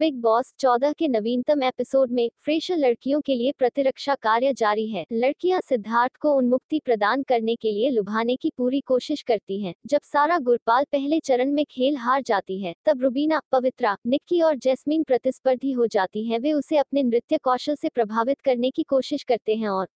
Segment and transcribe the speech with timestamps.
[0.00, 5.04] Big boss 14 के नवीनतम episode में फ्रेशर लड़कियों के लिए प्रतिरक्षा कार्य जारी है।
[5.12, 10.00] लड़कियाँ सिद्धार्थ को उन्मुक्ति प्रदान करने के लिए लुभाने की पूरी कोशिश करती हैं। जब
[10.02, 15.02] सारा गुरपाल पहले चरण में खेल हार जाती है, तब रुबीना, पवित्रा, निक्की और जैस्मीन
[15.02, 19.54] प्रतिस्पर्धी हो जाती है। वे उसे अपने नृत्य कौशल से प्रभावित करने की कोशिश करते
[19.54, 19.88] हैं और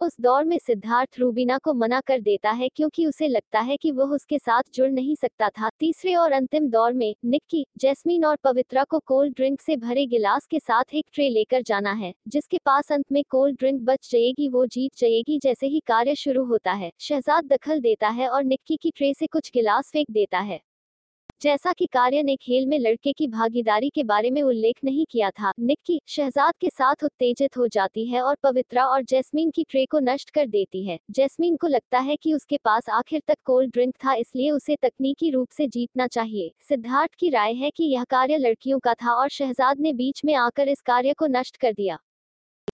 [0.00, 3.90] उस दौर में सिद्धार्थ रूबीना को मना कर देता है क्योंकि उसे लगता है कि
[3.90, 8.36] वह उसके साथ जुड़ नहीं सकता था। तीसरे और अंतिम दौर में, निक्की, जैस्मीन और
[8.36, 12.58] पवित्रा को कोल्ड ड्रिंक से भरे गिलास के साथ एक ट्रे लेकर जाना है, जिसके
[12.58, 16.72] पास अंत में कोल्ड ड्रिंक बच जाएगी, वो जीत जाएगी जैसे ही कार्य शुरू होता
[16.72, 20.60] है। शहजाद दखल देता है और निक्की की ट्रे से कुछ गिलास फेंक देता है।
[21.42, 25.30] जैसा कि कार्य ने खेल में लड़के की भागीदारी के बारे में उल्लेख नहीं किया
[25.30, 29.84] था। निक्की शहजाद के साथ उत्तेजित हो जाती है और पवित्रा और जैस्मीन की ट्रे
[29.86, 33.72] को नष्ट कर देती है। जैस्मीन को लगता है कि उसके पास आखिर तक कोल्ड
[33.72, 38.04] ड्रिंक था, इसलिए उसे तकनीकी रूप से जीतना चाहिए। सिद्धार्थ की राय है कि यह
[38.04, 41.72] कार्य लड़कियों का था और शहजाद ने बीच में आकर इस कार्य को नष्ट कर
[41.72, 41.98] दिया।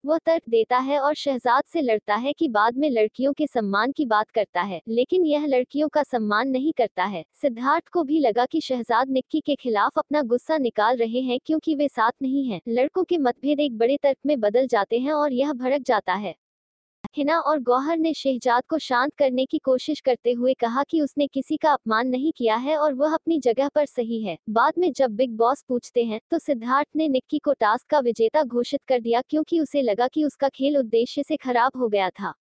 [0.05, 3.93] वह तर्क देता है और शहजाद से लड़ता है कि बाद में लड़कियों के सम्मान
[3.93, 8.18] की बात करता है, लेकिन यह लड़कियों का सम्मान नहीं करता है। सिद्धार्थ को भी
[8.18, 12.48] लगा कि शहजाद निक्की के खिलाफ अपना गुस्सा निकाल रहे हैं क्योंकि वे साथ नहीं
[12.48, 16.15] हैं। लड़कों के मतभेद एक बड़े तर्क में बदल जाते हैं और यह भड़क जाता
[16.15, 16.34] है।
[17.16, 21.26] हिना और गौहर ने शहजाद को शांत करने की कोशिश करते हुए कहा कि उसने
[21.26, 24.90] किसी का अपमान नहीं किया है और वह अपनी जगह पर सही है। बाद में
[24.92, 29.00] जब बिग बॉस पूछते हैं तो सिद्धार्थ ने निक्की को टास्क का विजेता घोषित कर
[29.00, 32.34] दिया क्योंकि उसे लगा कि उसका खेल उद्देश्य से खराब हो गया था।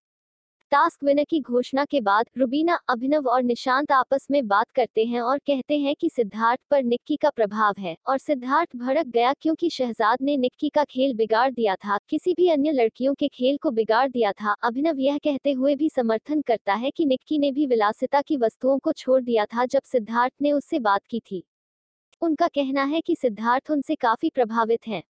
[0.71, 5.21] टास्क विनर की घोषणा के बाद रुबीना, अभिनव और निशांत आपस में बात करते हैं
[5.21, 9.69] और कहते हैं कि सिद्धार्थ पर निक्की का प्रभाव है और सिद्धार्थ भड़क गया क्योंकि
[9.69, 13.71] शहजाद ने निक्की का खेल बिगाड़ दिया था। किसी भी अन्य लड़कियों के खेल को
[13.71, 17.65] बिगाड़ दिया था। अभिनव यह कहते हुए भी समर्थन करता है कि निक्की ने भी
[17.65, 21.43] विलासिता की वस्तुओं को छोड़ दिया था जब सिद्धार्थ ने उससे बात की थी।
[22.21, 25.03] उनका कहना है कि सिद्धार्थ उनसे काफ़ी प्रभावित हैं।